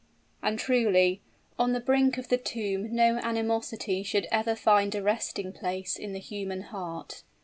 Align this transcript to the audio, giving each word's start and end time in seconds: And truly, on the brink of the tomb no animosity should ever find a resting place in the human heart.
And 0.41 0.57
truly, 0.57 1.21
on 1.59 1.73
the 1.73 1.79
brink 1.79 2.17
of 2.17 2.29
the 2.29 2.39
tomb 2.39 2.87
no 2.91 3.17
animosity 3.17 4.01
should 4.01 4.25
ever 4.31 4.55
find 4.55 4.95
a 4.95 5.03
resting 5.03 5.53
place 5.53 5.95
in 5.95 6.11
the 6.11 6.19
human 6.19 6.61
heart. 6.63 7.21